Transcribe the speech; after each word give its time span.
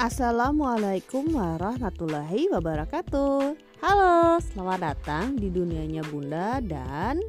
Assalamualaikum 0.00 1.28
warahmatullahi 1.28 2.48
wabarakatuh. 2.48 3.52
Halo, 3.84 4.40
selamat 4.40 4.80
datang 4.80 5.36
di 5.36 5.52
dunianya 5.52 6.00
Bunda 6.08 6.56
dan 6.64 7.20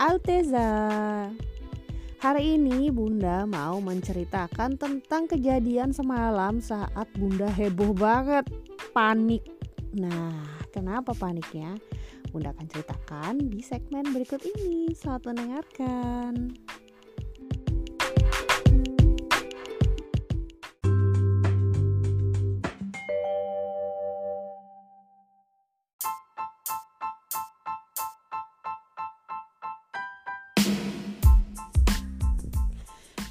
Alteza. 0.00 0.72
Hari 2.24 2.56
ini 2.56 2.88
Bunda 2.88 3.44
mau 3.44 3.76
menceritakan 3.76 4.80
tentang 4.80 5.28
kejadian 5.28 5.92
semalam 5.92 6.64
saat 6.64 7.04
Bunda 7.12 7.44
heboh 7.44 7.92
banget 7.92 8.48
Panik. 8.96 9.44
Nah, 9.92 10.64
kenapa 10.72 11.12
paniknya? 11.12 11.76
Bunda 12.32 12.56
akan 12.56 12.66
ceritakan 12.72 13.52
di 13.52 13.60
segmen 13.60 14.16
berikut 14.16 14.40
ini. 14.48 14.96
Selamat 14.96 15.28
mendengarkan 15.28 16.56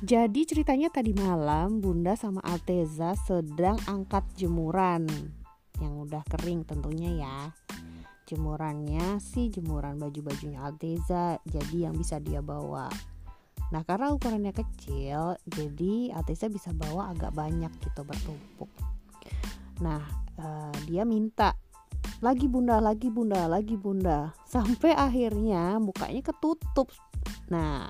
Jadi 0.03 0.43
ceritanya 0.43 0.91
tadi 0.91 1.15
malam 1.15 1.79
Bunda 1.79 2.11
sama 2.19 2.43
Alteza 2.43 3.15
sedang 3.23 3.79
angkat 3.87 4.27
jemuran 4.35 5.07
yang 5.79 6.03
udah 6.03 6.19
kering 6.27 6.67
tentunya 6.67 7.23
ya. 7.23 7.39
Jemurannya 8.27 9.23
sih 9.23 9.47
jemuran 9.47 9.95
baju-bajunya 9.95 10.59
Alteza 10.59 11.39
jadi 11.47 11.87
yang 11.87 11.95
bisa 11.95 12.19
dia 12.19 12.43
bawa. 12.43 12.91
Nah 13.71 13.79
karena 13.87 14.11
ukurannya 14.11 14.51
kecil 14.51 15.39
jadi 15.47 16.11
Alteza 16.11 16.51
bisa 16.51 16.75
bawa 16.75 17.15
agak 17.15 17.31
banyak 17.31 17.71
gitu 17.79 18.03
bertumpuk. 18.03 18.67
Nah 19.79 20.03
uh, 20.35 20.75
dia 20.83 21.07
minta 21.07 21.55
lagi 22.19 22.51
bunda 22.51 22.83
lagi 22.83 23.07
bunda 23.07 23.47
lagi 23.47 23.79
bunda 23.79 24.35
sampai 24.51 24.91
akhirnya 24.99 25.79
mukanya 25.79 26.19
ketutup. 26.27 26.91
Nah 27.47 27.87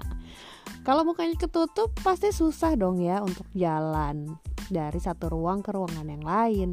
kalau 0.83 1.07
mukanya 1.07 1.39
ketutup 1.39 1.95
pasti 2.03 2.35
susah 2.35 2.75
dong 2.75 2.99
ya 2.99 3.23
untuk 3.23 3.47
jalan 3.55 4.35
dari 4.67 4.99
satu 4.99 5.31
ruang 5.31 5.63
ke 5.63 5.71
ruangan 5.71 6.07
yang 6.07 6.23
lain. 6.23 6.69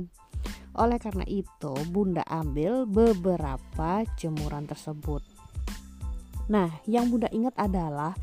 Oleh 0.79 0.99
karena 0.99 1.27
itu, 1.27 1.75
Bunda 1.91 2.23
ambil 2.27 2.87
beberapa 2.87 4.03
jemuran 4.19 4.67
tersebut. 4.67 5.23
Nah, 6.51 6.71
yang 6.87 7.11
Bunda 7.11 7.31
ingat 7.31 7.55
adalah 7.55 8.15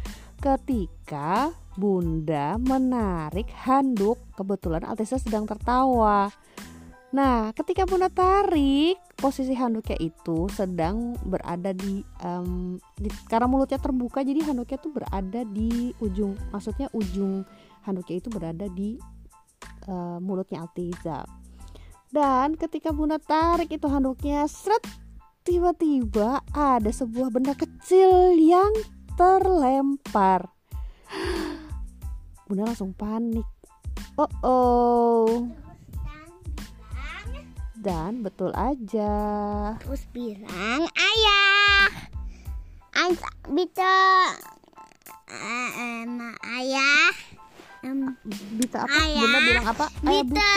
ketika 0.43 1.55
Bunda 1.79 2.59
menarik 2.59 3.47
handuk, 3.63 4.19
kebetulan 4.35 4.83
Altesa 4.83 5.19
sedang 5.19 5.47
tertawa. 5.47 6.27
Nah, 7.07 7.55
ketika 7.55 7.87
Bunda 7.87 8.11
tarik, 8.11 8.99
posisi 9.15 9.55
handuknya 9.55 9.95
itu 10.03 10.51
sedang 10.51 11.15
berada 11.23 11.71
di, 11.71 12.03
um, 12.19 12.75
di 12.99 13.07
karena 13.31 13.47
mulutnya 13.47 13.79
terbuka, 13.79 14.27
jadi 14.27 14.43
handuknya 14.43 14.75
itu 14.75 14.91
berada 14.91 15.41
di 15.47 15.95
ujung, 16.03 16.35
maksudnya 16.51 16.91
ujung 16.91 17.47
handuknya 17.87 18.15
itu 18.19 18.27
berada 18.27 18.67
di 18.67 18.99
uh, 19.87 20.19
mulutnya 20.19 20.67
Altiza. 20.67 21.23
Dan 22.11 22.59
ketika 22.59 22.91
Bunda 22.91 23.23
tarik 23.23 23.71
itu 23.71 23.87
handuknya, 23.87 24.43
seret, 24.43 24.83
tiba-tiba 25.47 26.43
ada 26.51 26.91
sebuah 26.91 27.31
benda 27.31 27.55
kecil 27.55 28.35
yang 28.35 28.75
terlempar. 29.15 30.51
Bunda 32.51 32.67
langsung 32.67 32.91
panik. 32.91 33.47
Oh 34.19 34.31
oh 34.43 35.27
dan 37.81 38.25
betul 38.25 38.49
aja. 38.57 39.13
Terus 39.81 40.03
bilang 40.09 40.89
ayah, 40.91 41.85
ayah 42.97 43.31
bisa 43.53 43.93
um, 45.29 46.33
ayah 46.57 47.13
um, 47.85 48.15
Bita 48.57 48.83
apa? 48.83 48.97
Ayah, 49.05 49.21
Bunda 49.21 49.39
bilang 49.45 49.67
apa? 49.69 49.85
Ayah 50.03 50.25
Bita. 50.25 50.55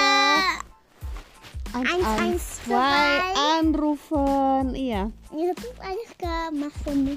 Eins, 1.71 2.03
eins, 2.19 2.45
zwei, 2.67 3.31
Anrufen. 3.63 4.75
Iya. 4.75 5.15
Itu 5.31 5.71
ayah 5.87 6.11
ke 6.19 6.35
Masumi. 6.51 7.15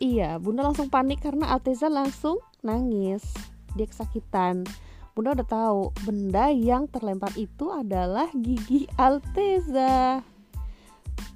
iya, 0.00 0.40
Bunda 0.40 0.64
langsung 0.64 0.88
panik 0.88 1.20
karena 1.20 1.52
Alteza 1.52 1.92
langsung 1.92 2.40
nangis. 2.64 3.20
Dia 3.76 3.84
kesakitan. 3.84 4.64
Bunda 5.16 5.32
udah 5.32 5.48
tahu 5.48 5.82
benda 6.04 6.52
yang 6.52 6.92
terlempar 6.92 7.32
itu 7.40 7.72
adalah 7.72 8.28
gigi 8.36 8.84
Alteza. 9.00 10.20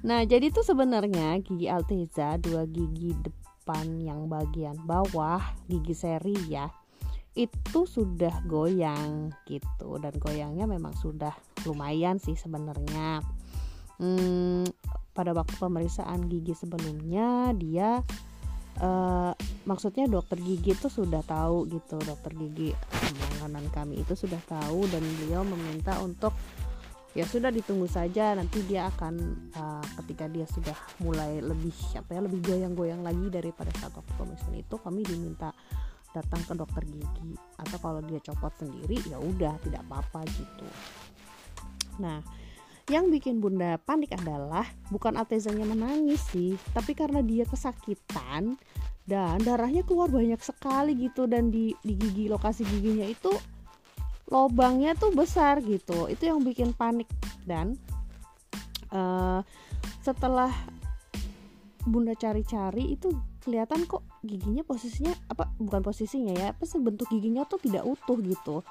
Nah, 0.05 0.21
jadi 0.21 0.53
itu 0.53 0.61
sebenarnya 0.61 1.41
gigi 1.41 1.65
Alteza 1.65 2.37
dua 2.37 2.69
gigi 2.69 3.17
depan 3.17 3.97
yang 3.97 4.29
bagian 4.29 4.77
bawah 4.85 5.41
gigi 5.65 5.97
seri 5.97 6.37
ya 6.45 6.69
itu 7.33 7.87
sudah 7.87 8.43
goyang 8.45 9.33
gitu 9.47 9.97
dan 9.97 10.13
goyangnya 10.19 10.69
memang 10.69 10.93
sudah 10.93 11.33
lumayan 11.65 12.21
sih 12.21 12.37
sebenarnya. 12.37 13.25
Hmm, 13.97 14.61
pada 15.17 15.33
waktu 15.33 15.57
pemeriksaan 15.57 16.29
gigi 16.29 16.53
sebelumnya 16.53 17.49
dia 17.57 18.05
uh, 18.81 19.31
maksudnya 19.63 20.09
dokter 20.09 20.41
gigi 20.41 20.73
itu 20.73 20.89
sudah 20.89 21.21
tahu 21.23 21.69
gitu 21.69 22.01
dokter 22.01 22.33
gigi 22.33 22.73
langganan 23.39 23.65
kami 23.71 24.01
itu 24.01 24.17
sudah 24.17 24.41
tahu 24.49 24.89
dan 24.89 25.01
beliau 25.21 25.45
meminta 25.45 26.01
untuk 26.01 26.33
ya 27.11 27.27
sudah 27.27 27.51
ditunggu 27.51 27.91
saja 27.91 28.33
nanti 28.33 28.63
dia 28.65 28.87
akan 28.87 29.15
uh, 29.53 29.85
ketika 30.03 30.31
dia 30.31 30.47
sudah 30.47 30.75
mulai 31.03 31.43
lebih 31.43 31.75
apa 31.99 32.09
ya 32.15 32.21
lebih 32.23 32.39
goyang-goyang 32.43 33.03
lagi 33.03 33.27
daripada 33.27 33.69
saat 33.77 33.91
waktu 33.93 34.13
pemeriksaan 34.15 34.55
itu 34.55 34.75
kami 34.79 35.03
diminta 35.03 35.51
datang 36.11 36.43
ke 36.43 36.53
dokter 36.55 36.83
gigi. 36.87 37.35
Atau 37.59 37.77
kalau 37.79 38.01
dia 38.03 38.19
copot 38.19 38.51
sendiri 38.59 38.99
ya 39.07 39.17
udah 39.19 39.55
tidak 39.63 39.81
apa-apa 39.87 40.27
gitu. 40.35 40.67
Nah 42.03 42.19
yang 42.91 43.07
bikin 43.07 43.39
bunda 43.39 43.79
panik 43.79 44.11
adalah 44.11 44.67
bukan 44.91 45.15
Altezanya 45.15 45.63
menangis 45.63 46.19
sih, 46.35 46.59
tapi 46.75 46.91
karena 46.91 47.23
dia 47.23 47.47
kesakitan 47.47 48.59
dan 49.07 49.39
darahnya 49.41 49.87
keluar 49.87 50.11
banyak 50.11 50.37
sekali 50.43 50.93
gitu 50.99 51.25
dan 51.25 51.47
di, 51.47 51.71
di 51.81 51.93
gigi 51.95 52.27
lokasi 52.27 52.67
giginya 52.67 53.07
itu 53.07 53.31
lobangnya 54.27 54.91
tuh 54.99 55.15
besar 55.15 55.63
gitu. 55.63 56.11
Itu 56.11 56.27
yang 56.27 56.43
bikin 56.43 56.75
panik 56.75 57.07
dan 57.47 57.79
uh, 58.91 59.39
setelah 60.03 60.51
bunda 61.87 62.13
cari-cari 62.13 62.93
itu 62.93 63.09
kelihatan 63.41 63.89
kok 63.89 64.05
giginya 64.21 64.61
posisinya 64.61 65.11
apa 65.27 65.49
bukan 65.57 65.81
posisinya 65.81 66.33
ya 66.37 66.53
apa 66.53 66.63
bentuk 66.77 67.09
giginya 67.09 67.43
tuh 67.49 67.57
tidak 67.57 67.83
utuh 67.83 68.17
gitu. 68.21 68.61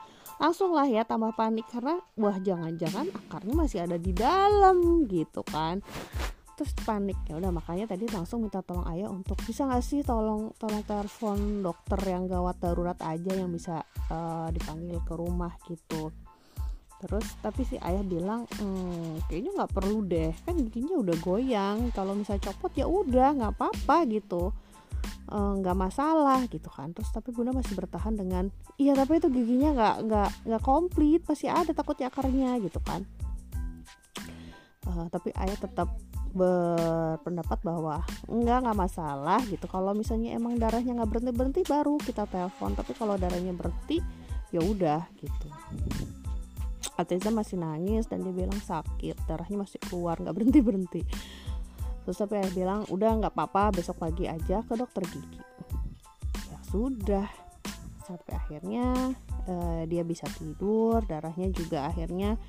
Langsung 0.41 0.73
lah 0.73 0.89
ya 0.89 1.05
tambah 1.05 1.37
panik 1.37 1.69
karena 1.69 2.01
wah 2.17 2.39
jangan-jangan 2.41 3.13
akarnya 3.13 3.55
masih 3.55 3.79
ada 3.85 4.01
di 4.01 4.15
dalam 4.15 5.05
gitu 5.11 5.45
kan. 5.45 5.85
Terus 6.57 6.73
panik 6.85 7.19
ya 7.29 7.37
udah 7.37 7.53
makanya 7.53 7.93
tadi 7.93 8.09
langsung 8.09 8.47
minta 8.47 8.65
tolong 8.65 8.87
ayah 8.95 9.11
untuk 9.11 9.37
bisa 9.45 9.67
nggak 9.69 9.85
sih 9.85 10.01
tolong 10.01 10.55
tolong 10.57 10.85
telepon 10.87 11.61
dokter 11.61 12.01
yang 12.09 12.25
gawat 12.31 12.57
darurat 12.63 12.97
aja 13.05 13.33
yang 13.33 13.53
bisa 13.53 13.85
uh, 14.09 14.49
dipanggil 14.49 15.01
ke 15.05 15.13
rumah 15.17 15.53
gitu 15.69 16.13
terus 17.01 17.25
tapi 17.41 17.65
si 17.65 17.81
ayah 17.81 18.05
bilang 18.05 18.45
hmm, 18.61 19.25
kayaknya 19.27 19.51
nggak 19.57 19.73
perlu 19.73 20.05
deh. 20.05 20.31
Kan 20.45 20.61
giginya 20.69 21.01
udah 21.01 21.17
goyang. 21.25 21.79
Kalau 21.97 22.13
misalnya 22.13 22.53
copot 22.53 22.73
ya 22.77 22.85
udah 22.85 23.29
nggak 23.41 23.53
apa-apa 23.57 24.05
gitu. 24.13 24.53
Eh, 25.33 25.53
nggak 25.65 25.77
masalah 25.77 26.45
gitu 26.53 26.69
kan. 26.69 26.93
Terus 26.93 27.09
tapi 27.09 27.33
bunda 27.33 27.57
masih 27.57 27.73
bertahan 27.73 28.13
dengan 28.13 28.53
iya 28.77 28.93
tapi 28.93 29.17
itu 29.17 29.33
giginya 29.33 29.73
nggak 29.73 29.97
nggak 30.07 30.31
nggak 30.45 30.63
komplit. 30.63 31.25
Masih 31.25 31.49
ada 31.49 31.73
takutnya 31.73 32.13
akarnya 32.13 32.61
gitu 32.61 32.79
kan. 32.85 33.09
Uh, 34.85 35.07
tapi 35.13 35.33
ayah 35.37 35.57
tetap 35.61 35.93
berpendapat 36.31 37.59
bahwa 37.63 38.03
enggak 38.29 38.61
nggak 38.61 38.79
masalah 38.79 39.41
gitu. 39.49 39.65
Kalau 39.65 39.97
misalnya 39.97 40.37
emang 40.37 40.61
darahnya 40.61 40.93
nggak 41.01 41.11
berhenti 41.11 41.33
berhenti 41.33 41.63
baru 41.65 41.97
kita 41.97 42.29
telepon. 42.29 42.77
Tapi 42.77 42.93
kalau 42.93 43.17
darahnya 43.17 43.57
berhenti 43.57 44.05
ya 44.51 44.61
udah 44.61 45.07
gitu 45.17 45.49
Ateza 47.01 47.33
masih 47.33 47.57
nangis 47.57 48.07
dan 48.07 48.21
dia 48.21 48.33
bilang 48.33 48.61
sakit 48.61 49.25
darahnya 49.25 49.65
masih 49.65 49.81
keluar 49.89 50.21
nggak 50.21 50.37
berhenti 50.37 50.61
berhenti 50.61 51.03
terus 52.05 52.27
tapi 52.27 52.41
ayah 52.41 52.53
bilang 52.53 52.81
udah 52.89 53.11
nggak 53.23 53.35
apa-apa 53.37 53.81
besok 53.81 54.01
pagi 54.01 54.25
aja 54.27 54.65
ke 54.65 54.75
dokter 54.75 55.05
gigi. 55.07 55.41
Ya 56.49 56.59
sudah 56.67 57.29
sampai 58.03 58.35
akhirnya 58.35 59.15
uh, 59.47 59.87
dia 59.87 60.03
bisa 60.03 60.27
tidur 60.35 61.05
darahnya 61.07 61.53
juga 61.55 61.87
akhirnya 61.87 62.41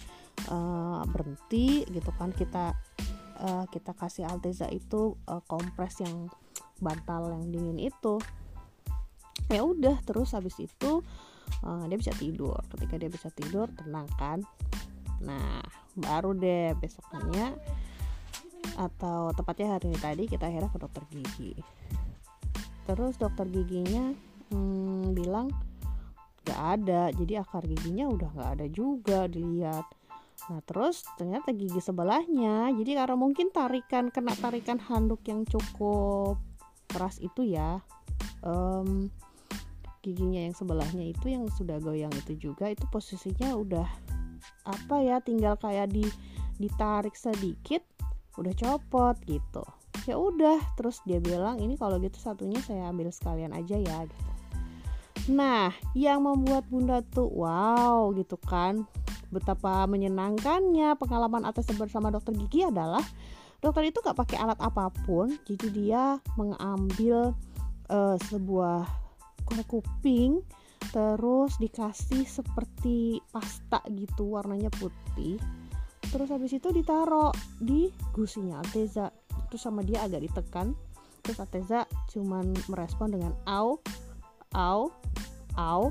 uh, 0.49 1.03
berhenti 1.05 1.83
gitu 1.85 2.09
kan. 2.15 2.31
Kita 2.31 2.73
uh, 3.43 3.65
kita 3.69 3.91
kasih 3.93 4.25
Alteza 4.25 4.71
itu 4.71 5.19
uh, 5.27 5.43
kompres 5.45 6.01
yang 6.01 6.31
bantal 6.81 7.29
yang 7.35 7.51
dingin 7.51 7.77
itu. 7.77 8.17
Ya 9.51 9.67
udah 9.67 9.99
terus 10.07 10.31
habis 10.31 10.55
itu 10.63 11.03
uh, 11.63 11.83
dia 11.87 11.97
bisa 11.97 12.13
tidur. 12.15 12.57
Ketika 12.71 12.95
dia 12.97 13.09
bisa 13.11 13.27
tidur 13.31 13.67
tenang 13.75 14.07
kan? 14.15 14.39
Nah 15.21 15.61
baru 15.97 16.31
deh 16.33 16.73
besokannya 16.79 17.53
atau 18.79 19.35
tepatnya 19.35 19.75
hari 19.75 19.91
ini 19.91 19.99
tadi 19.99 20.23
kita 20.29 20.47
akhirnya 20.47 20.71
ke 20.71 20.79
dokter 20.79 21.03
gigi. 21.11 21.53
Terus 22.87 23.19
dokter 23.19 23.45
giginya 23.47 24.15
hmm, 24.51 25.13
bilang 25.13 25.51
gak 26.47 26.81
ada. 26.81 27.11
Jadi 27.13 27.33
akar 27.37 27.67
giginya 27.67 28.09
udah 28.09 28.29
gak 28.33 28.51
ada 28.59 28.67
juga 28.71 29.27
dilihat. 29.29 29.85
Nah 30.49 30.59
terus 30.65 31.05
ternyata 31.21 31.53
gigi 31.53 31.77
sebelahnya 31.77 32.73
jadi 32.73 33.05
karena 33.05 33.15
mungkin 33.19 33.53
tarikan 33.53 34.09
kena 34.09 34.33
tarikan 34.39 34.81
handuk 34.81 35.21
yang 35.29 35.45
cukup 35.45 36.41
keras 36.89 37.21
itu 37.23 37.45
ya 37.45 37.79
um, 38.43 39.07
giginya 40.01 40.41
yang 40.41 40.55
sebelahnya 40.57 41.05
itu 41.13 41.29
yang 41.29 41.45
sudah 41.53 41.77
goyang 41.77 42.11
itu 42.25 42.49
juga 42.49 42.69
itu 42.73 42.83
posisinya 42.89 43.53
udah 43.53 43.87
apa 44.65 44.95
ya 45.05 45.21
tinggal 45.21 45.53
kayak 45.57 45.93
di 45.93 46.05
ditarik 46.57 47.13
sedikit 47.13 47.85
udah 48.37 48.53
copot 48.57 49.17
gitu. 49.29 49.61
Ya 50.09 50.17
udah 50.17 50.57
terus 50.77 50.97
dia 51.05 51.21
bilang 51.21 51.61
ini 51.61 51.77
kalau 51.77 52.01
gitu 52.01 52.17
satunya 52.17 52.57
saya 52.65 52.89
ambil 52.89 53.13
sekalian 53.13 53.53
aja 53.53 53.77
ya 53.77 53.97
gitu. 54.09 54.31
Nah 55.29 55.69
yang 55.93 56.25
membuat 56.25 56.65
bunda 56.69 57.05
tuh 57.05 57.29
wow 57.29 58.09
gitu 58.17 58.37
kan. 58.41 58.89
Betapa 59.31 59.87
menyenangkannya 59.87 60.97
pengalaman 60.99 61.47
atas 61.47 61.69
bersama 61.71 62.11
dokter 62.11 62.35
gigi 62.35 62.67
adalah 62.67 63.05
dokter 63.61 63.87
itu 63.87 64.01
gak 64.01 64.17
pakai 64.17 64.41
alat 64.41 64.59
apa 64.59 64.89
pun 65.05 65.37
jadi 65.45 65.67
dia 65.71 66.03
mengambil 66.35 67.37
uh, 67.93 68.17
sebuah 68.27 69.00
korek 69.51 69.67
kuping 69.67 70.39
terus 70.95 71.59
dikasih 71.59 72.23
seperti 72.23 73.19
pasta 73.29 73.83
gitu 73.91 74.39
warnanya 74.39 74.71
putih. 74.79 75.35
Terus 76.11 76.27
habis 76.31 76.51
itu 76.55 76.71
ditaruh 76.71 77.31
di 77.59 77.91
gusinya 78.15 78.59
Alteza. 78.63 79.11
Terus 79.51 79.61
sama 79.61 79.83
dia 79.83 80.03
agak 80.03 80.23
ditekan. 80.23 80.73
Terus 81.21 81.37
Alteza 81.37 81.85
cuman 82.09 82.55
merespon 82.71 83.11
dengan 83.11 83.35
au 83.45 83.79
au 84.55 84.89
au. 85.55 85.83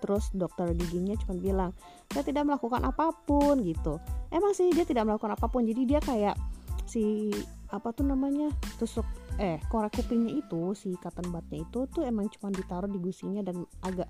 Terus 0.00 0.32
dokter 0.34 0.72
giginya 0.74 1.14
cuma 1.20 1.36
bilang 1.38 1.70
saya 2.10 2.24
tidak 2.26 2.46
melakukan 2.46 2.82
apa 2.86 3.14
pun 3.26 3.62
gitu. 3.62 3.98
Emang 4.32 4.56
sih 4.56 4.70
dia 4.72 4.86
tidak 4.86 5.06
melakukan 5.06 5.34
apa 5.36 5.46
pun 5.46 5.66
jadi 5.66 5.82
dia 5.86 6.00
kayak 6.02 6.34
si 6.88 7.30
apa 7.70 7.90
tuh 7.90 8.06
namanya 8.06 8.50
tusuk 8.78 9.06
eh 9.34 9.58
korek 9.66 9.98
kupingnya 9.98 10.30
itu 10.38 10.78
si 10.78 10.94
cotton 10.94 11.34
budnya 11.34 11.66
itu 11.66 11.90
tuh 11.90 12.06
emang 12.06 12.30
cuma 12.30 12.54
ditaruh 12.54 12.86
di 12.86 13.02
gusinya 13.02 13.42
dan 13.42 13.66
agak 13.82 14.06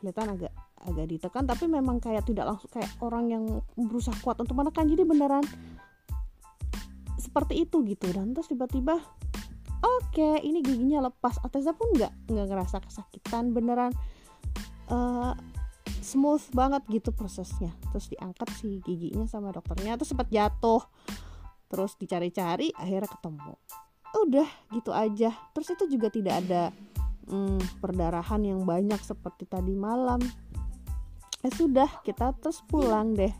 kelihatan 0.00 0.32
agak 0.32 0.52
agak 0.80 1.06
ditekan 1.12 1.44
tapi 1.44 1.68
memang 1.68 2.00
kayak 2.00 2.24
tidak 2.24 2.48
langsung 2.48 2.72
kayak 2.72 2.88
orang 3.04 3.28
yang 3.28 3.44
berusaha 3.76 4.16
kuat 4.24 4.40
untuk 4.40 4.56
menekan. 4.56 4.88
Jadi 4.88 5.04
beneran 5.04 5.44
seperti 7.20 7.68
itu 7.68 7.84
gitu. 7.84 8.08
Dan 8.08 8.32
terus 8.32 8.48
tiba-tiba 8.48 8.96
oke 8.96 10.08
okay, 10.08 10.40
ini 10.40 10.64
giginya 10.64 11.04
lepas. 11.12 11.36
Ateza 11.44 11.76
pun 11.76 11.92
nggak 11.92 12.32
nggak 12.32 12.46
ngerasa 12.48 12.80
kesakitan. 12.80 13.52
Beneran 13.52 13.92
uh, 14.88 15.36
smooth 16.00 16.48
banget 16.56 16.80
gitu 16.88 17.12
prosesnya. 17.12 17.76
Terus 17.92 18.08
diangkat 18.08 18.48
si 18.56 18.80
giginya 18.80 19.28
sama 19.28 19.52
dokternya 19.52 20.00
terus 20.00 20.16
sempat 20.16 20.32
jatuh. 20.32 20.80
Terus 21.68 21.92
dicari-cari 22.00 22.72
akhirnya 22.72 23.06
ketemu 23.20 23.54
udah 24.14 24.48
gitu 24.74 24.90
aja. 24.90 25.30
Terus 25.54 25.68
itu 25.74 25.84
juga 25.98 26.08
tidak 26.10 26.34
ada 26.46 26.62
hmm, 27.30 27.80
perdarahan 27.82 28.42
yang 28.42 28.62
banyak 28.66 28.98
seperti 29.02 29.46
tadi 29.46 29.74
malam. 29.74 30.20
Eh 31.40 31.52
sudah 31.54 31.88
kita 32.04 32.36
terus 32.36 32.60
pulang 32.68 33.16
deh 33.16 33.32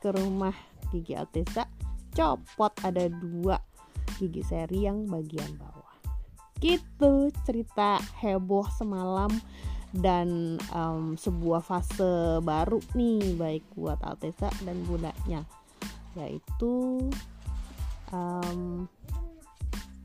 ke 0.00 0.08
rumah 0.12 0.54
gigi 0.92 1.16
Altesa 1.16 1.68
copot 2.14 2.70
ada 2.86 3.10
dua 3.10 3.58
gigi 4.16 4.40
seri 4.46 4.86
yang 4.86 5.04
bagian 5.10 5.58
bawah. 5.58 5.92
Gitu 6.62 7.34
cerita 7.42 7.98
heboh 8.22 8.64
semalam 8.70 9.28
dan 9.94 10.58
um, 10.74 11.18
sebuah 11.18 11.62
fase 11.62 12.38
baru 12.42 12.78
nih 12.94 13.34
baik 13.34 13.64
buat 13.74 13.98
Altesa 14.06 14.48
dan 14.62 14.78
bundanya. 14.86 15.42
Yaitu 16.14 17.10
um, 18.14 18.86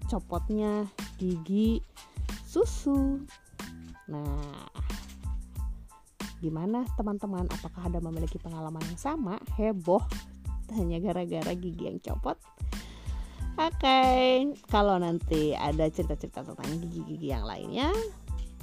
copotnya 0.10 0.90
gigi 1.22 1.86
susu. 2.50 3.22
Nah, 4.10 4.66
gimana 6.42 6.82
teman-teman? 6.98 7.46
Apakah 7.54 7.86
ada 7.86 8.02
memiliki 8.02 8.42
pengalaman 8.42 8.82
yang 8.90 8.98
sama? 8.98 9.38
Heboh 9.54 10.02
hanya 10.74 10.98
gara-gara 10.98 11.54
gigi 11.54 11.86
yang 11.86 12.02
copot? 12.02 12.38
Oke, 13.60 13.76
okay. 13.76 14.48
kalau 14.72 14.96
nanti 14.96 15.52
ada 15.52 15.92
cerita-cerita 15.92 16.48
tentang 16.48 16.80
gigi-gigi 16.80 17.28
yang 17.28 17.44
lainnya, 17.44 17.92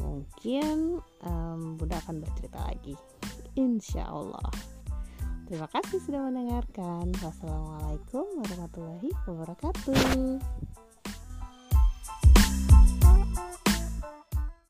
mungkin 0.00 1.04
um, 1.20 1.76
Bunda 1.76 2.00
akan 2.00 2.24
bercerita 2.24 2.64
lagi. 2.64 2.96
Insya 3.60 4.08
Allah. 4.08 4.48
Terima 5.46 5.68
kasih 5.68 6.00
sudah 6.00 6.26
mendengarkan. 6.26 7.12
Wassalamualaikum 7.20 8.24
warahmatullahi 8.40 9.12
wabarakatuh. 9.28 10.74